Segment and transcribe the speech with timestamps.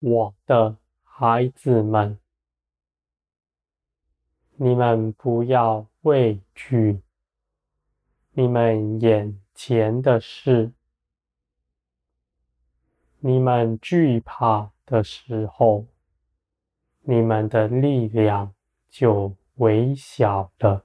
[0.00, 2.18] 我的孩子们，
[4.56, 7.02] 你们不要畏惧。
[8.32, 10.72] 你们眼前的事。
[13.18, 15.84] 你们惧怕的时候，
[17.02, 18.54] 你们的力量
[18.88, 20.82] 就微小了；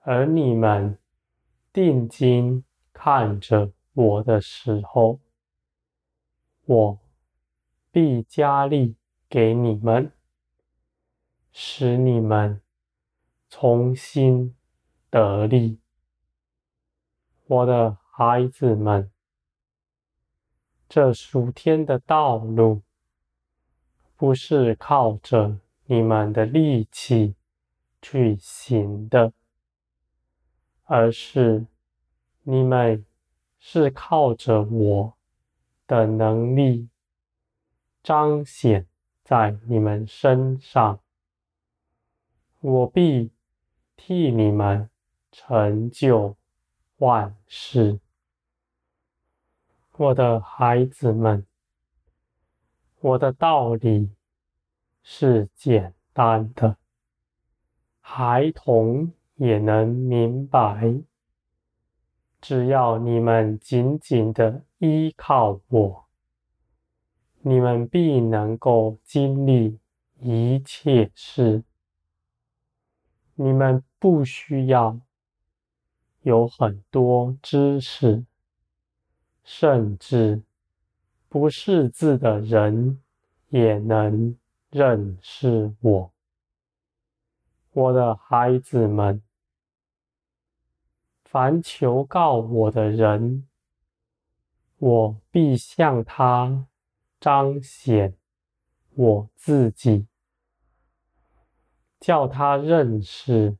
[0.00, 0.98] 而你们
[1.70, 5.20] 定睛看着我的时候，
[6.64, 6.98] 我
[7.94, 8.96] 必加力
[9.28, 10.10] 给你们，
[11.52, 12.60] 使你们
[13.48, 14.56] 重新
[15.10, 15.78] 得力。
[17.46, 19.12] 我的孩子们。
[20.88, 22.82] 这属天的道路，
[24.16, 27.36] 不是靠着你们的力气
[28.02, 29.32] 去行的，
[30.82, 31.64] 而是
[32.42, 33.06] 你们
[33.60, 35.16] 是靠着我
[35.86, 36.88] 的能力
[38.04, 38.86] 彰显
[39.24, 41.00] 在你们身上，
[42.60, 43.32] 我必
[43.96, 44.90] 替你们
[45.32, 46.36] 成就
[46.98, 47.98] 万事。
[49.92, 51.46] 我的孩子们，
[53.00, 54.10] 我的道理
[55.02, 56.76] 是简单的，
[58.00, 61.00] 孩童也能明白。
[62.38, 66.03] 只要你们紧紧的依靠我，
[67.46, 69.78] 你们必能够经历
[70.18, 71.62] 一切事。
[73.34, 74.98] 你们不需要
[76.22, 78.24] 有很多知识。
[79.44, 80.42] 甚至
[81.28, 83.02] 不识字的人
[83.50, 84.34] 也能
[84.70, 86.12] 认识我，
[87.72, 89.20] 我的孩子们。
[91.24, 93.46] 凡求告我的人，
[94.78, 96.66] 我必向他
[97.24, 98.18] 彰显
[98.90, 100.06] 我自己，
[101.98, 103.56] 叫他认识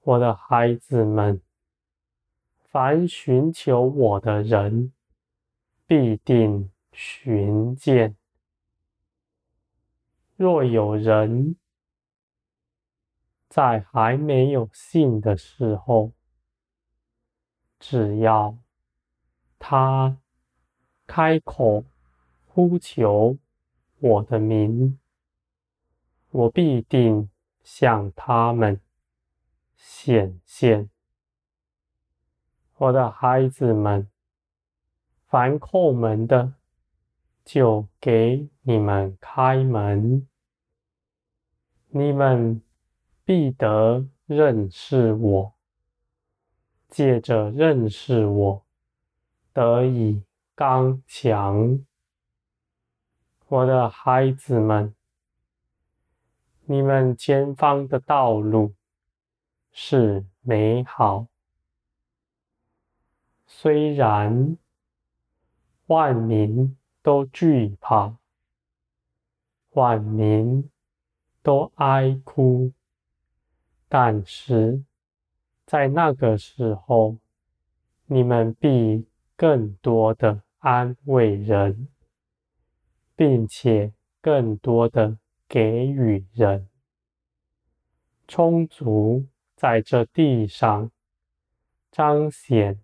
[0.00, 1.42] 我的孩子们。
[2.62, 4.92] 凡寻求我的人，
[5.88, 8.16] 必定寻见。
[10.36, 11.56] 若有人
[13.48, 16.12] 在还没有信的时候，
[17.80, 18.56] 只要
[19.58, 20.16] 他
[21.08, 21.84] 开口
[22.54, 23.36] 呼求
[23.98, 24.96] 我的名，
[26.30, 27.28] 我必定
[27.64, 28.80] 向他们
[29.74, 30.88] 显现。
[32.76, 34.08] 我的孩子们，
[35.26, 36.54] 凡叩门的，
[37.44, 40.28] 就给你们开门。
[41.88, 42.62] 你们
[43.24, 45.54] 必得认识我，
[46.88, 48.64] 借着认识我，
[49.52, 50.22] 得以
[50.54, 51.84] 刚强。
[53.54, 54.92] 我的孩子们，
[56.64, 58.74] 你们前方的道路
[59.70, 61.28] 是美好。
[63.46, 64.58] 虽然
[65.86, 68.16] 万民都惧怕，
[69.70, 70.68] 万民
[71.40, 72.72] 都哀哭，
[73.88, 74.82] 但是
[75.64, 77.18] 在那个时候，
[78.06, 81.86] 你们必更多的安慰人，
[83.16, 86.68] 并且更多的给予人，
[88.26, 90.90] 充足在这地上
[91.90, 92.80] 彰显。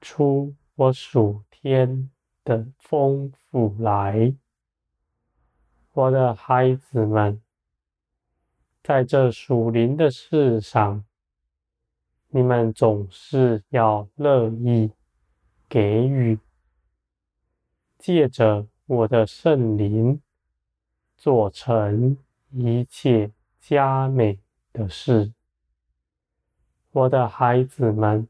[0.00, 2.08] 出我属天
[2.44, 4.32] 的丰富来，
[5.92, 7.42] 我的孩子们，
[8.80, 11.04] 在这属灵的事上，
[12.28, 14.92] 你们总是要乐意
[15.68, 16.38] 给予，
[17.98, 20.22] 借着我的圣灵，
[21.14, 22.16] 做成
[22.52, 23.30] 一切
[23.60, 24.40] 佳美
[24.72, 25.34] 的事，
[26.92, 28.26] 我的孩子们。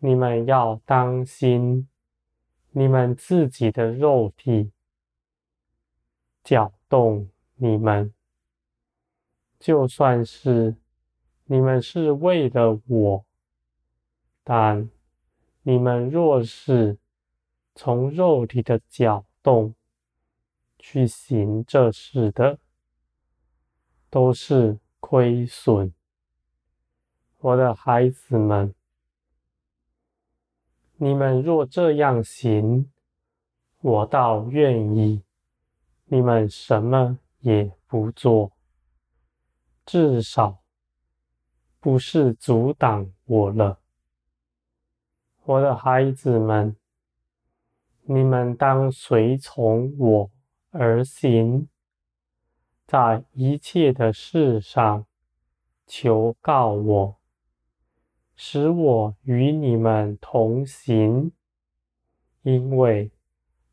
[0.00, 1.86] 你们要当心，
[2.72, 4.72] 你们自己的肉体
[6.42, 8.12] 搅动你们，
[9.60, 10.74] 就算是
[11.44, 13.24] 你们是为了我，
[14.42, 14.90] 但
[15.62, 16.98] 你们若是
[17.76, 19.76] 从肉体的搅动
[20.76, 22.58] 去行这事的，
[24.10, 25.94] 都是亏损。
[27.38, 28.74] 我的孩子们。
[30.96, 32.90] 你们若这样行，
[33.82, 35.22] 我倒愿意
[36.06, 38.50] 你们什么也不做，
[39.84, 40.58] 至少
[41.78, 43.78] 不是阻挡我了。
[45.44, 46.74] 我的孩子们，
[48.08, 50.30] 你们当随从我
[50.70, 51.68] 而行，
[52.86, 55.04] 在一切的事上
[55.88, 57.16] 求告我，
[58.36, 61.32] 使我与你们同行，
[62.42, 63.10] 因为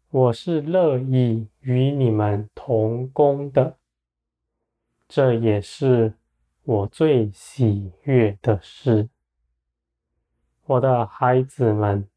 [0.09, 3.77] 我是乐意与你们同工的。
[5.07, 6.15] 这也是
[6.63, 9.09] 我最喜悦的事，
[10.65, 12.09] 我的孩子们。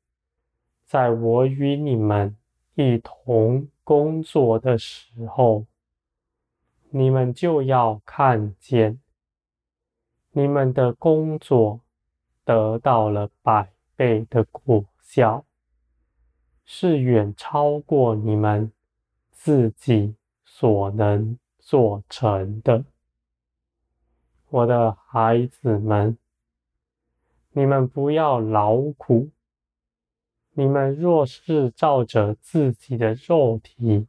[0.87, 2.37] 在我与你们
[2.77, 5.67] 一同工作的时候，
[6.91, 9.01] 你们就要看见，
[10.31, 11.81] 你们的工作
[12.45, 15.45] 得到了百倍的果效，
[16.65, 18.71] 是远超过你们
[19.33, 22.85] 自己所能做成的。
[24.51, 26.17] 我的孩子们，
[27.51, 29.29] 你们不要劳苦。
[30.59, 34.07] 你们若是照着自己的肉体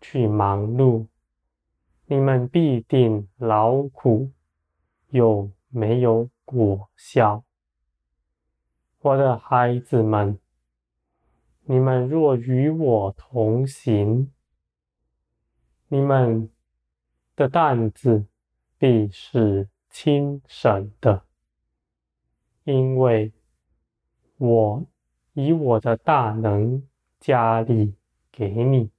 [0.00, 1.08] 去忙碌，
[2.06, 4.30] 你们必定劳苦，
[5.08, 7.42] 又没有果效。
[9.00, 10.38] 我的孩子们，
[11.64, 14.30] 你们若与我同行，
[15.88, 16.48] 你们
[17.34, 18.26] 的担子
[18.78, 21.24] 必是轻省的，
[22.62, 23.32] 因为
[24.36, 24.86] 我。
[25.40, 26.82] 以我的大能
[27.20, 27.94] 加力
[28.32, 28.90] 给你，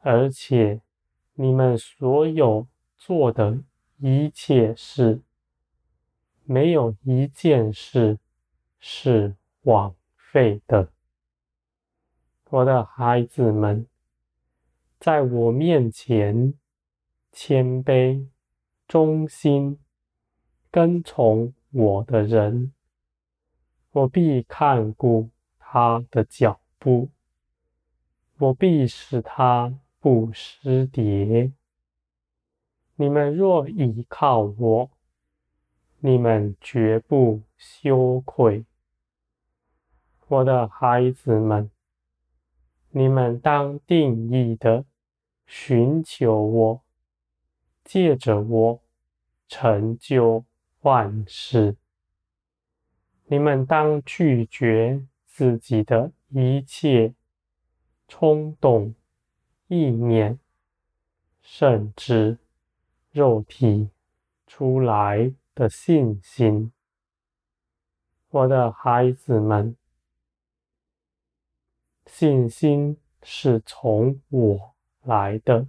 [0.00, 0.82] 而且
[1.32, 2.66] 你们所有
[2.98, 3.58] 做的
[3.96, 5.22] 一切事，
[6.44, 8.18] 没有一件事
[8.78, 10.92] 是枉费的。
[12.50, 13.86] 我的孩子们，
[15.00, 16.52] 在我面前
[17.32, 18.28] 谦卑、
[18.86, 19.78] 忠心、
[20.70, 22.74] 跟从我的人。
[23.96, 27.08] 我必看顾他的脚步，
[28.36, 31.50] 我必使他不失跌。
[32.96, 34.90] 你们若倚靠我，
[36.00, 38.66] 你们绝不羞愧。
[40.28, 41.70] 我的孩子们，
[42.90, 44.84] 你们当定意的
[45.46, 46.82] 寻求我，
[47.82, 48.82] 借着我
[49.48, 50.44] 成就
[50.82, 51.76] 万事。
[53.28, 57.12] 你们当拒绝自己的一切
[58.06, 58.94] 冲动、
[59.66, 60.38] 意念，
[61.42, 62.38] 甚至
[63.10, 63.90] 肉体
[64.46, 66.70] 出来的信心。
[68.28, 69.74] 我的孩子们，
[72.06, 75.66] 信心是从我来的。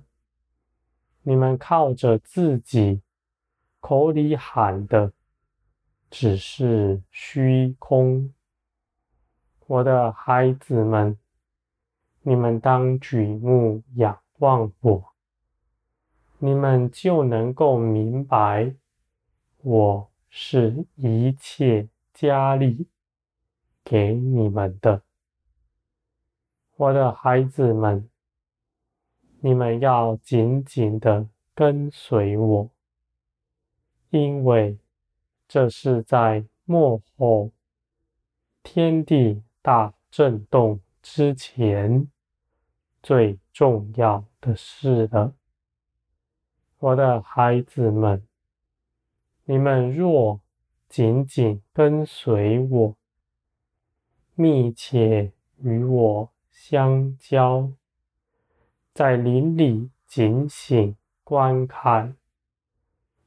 [1.23, 3.01] 你们靠着自己
[3.79, 5.11] 口里喊的。
[6.09, 8.33] 只是虚空，
[9.67, 11.17] 我的孩子们，
[12.21, 15.13] 你们当举目仰望我，
[16.39, 18.73] 你们就能够明白，
[19.61, 22.87] 我是一切加力
[23.83, 25.03] 给你们的。
[26.77, 28.09] 我的孩子们，
[29.41, 32.69] 你们要紧紧的跟随我，
[34.09, 34.79] 因为。
[35.47, 37.51] 这是在末后
[38.61, 42.09] 天地大震动之前
[43.01, 45.33] 最重要的事了，
[46.79, 48.27] 我的孩子们，
[49.45, 50.41] 你们若
[50.89, 52.95] 紧紧跟随我，
[54.35, 57.71] 密切与我相交，
[58.93, 62.17] 在林里警醒观看，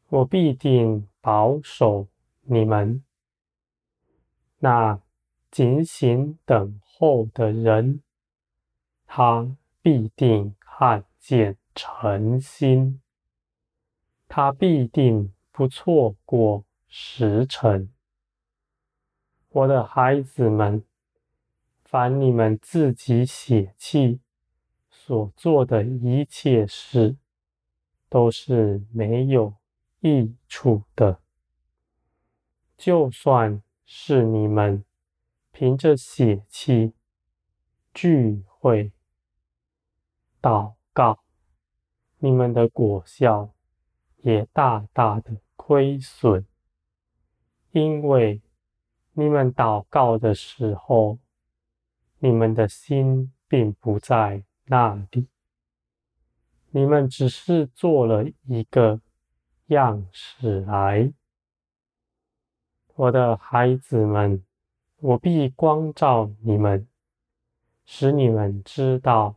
[0.09, 2.09] 我必定保守。
[2.43, 3.05] 你们
[4.59, 5.01] 那
[5.51, 8.03] 警醒等候的人，
[9.07, 13.01] 他必定看见晨星，
[14.27, 17.93] 他必定不错过时辰。
[19.51, 20.85] 我的孩子们，
[21.85, 24.21] 凡你们自己血气
[24.89, 27.17] 所做的一切事，
[28.09, 29.55] 都是没有
[30.01, 31.21] 益处的。
[32.77, 34.85] 就算是你们
[35.51, 36.95] 凭着血气
[37.93, 38.93] 聚会
[40.41, 41.23] 祷告，
[42.19, 43.53] 你们的果效
[44.19, 46.47] 也大大的亏损，
[47.73, 48.41] 因为
[49.13, 51.19] 你们祷告的时候，
[52.21, 55.29] 你们的心并不在那里，
[56.71, 59.01] 你们只是做了一个
[59.71, 61.13] 样式来。
[62.95, 64.45] 我的孩子们，
[64.99, 66.87] 我必光照你们，
[67.85, 69.37] 使你们知道，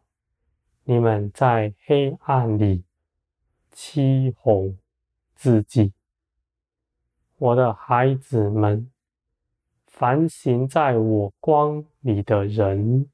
[0.84, 2.84] 你们在黑暗里
[3.72, 4.78] 欺哄
[5.34, 5.94] 自己。
[7.38, 8.92] 我的孩子们，
[9.88, 13.10] 凡行在我光里的人，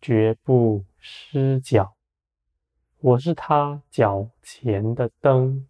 [0.00, 1.94] 绝不失脚。
[3.04, 5.66] 我是他脚前的灯，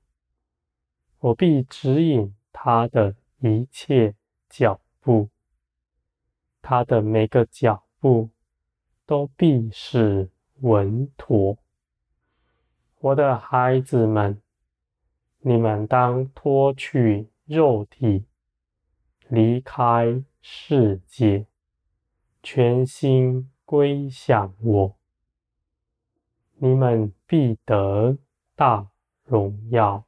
[1.19, 4.15] 我必指引他的一切
[4.51, 5.31] 脚步，
[6.61, 8.29] 他的每个脚步
[9.07, 10.29] 都必是
[10.61, 11.57] 稳妥。
[12.99, 14.43] 我的孩子们，
[15.39, 18.27] 你们当脱去肉体，
[19.29, 21.47] 离开世界，
[22.43, 24.99] 全心归向我。
[26.65, 28.17] 你们必得
[28.55, 28.87] 大
[29.25, 30.05] 荣耀。